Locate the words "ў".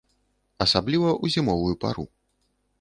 1.23-1.37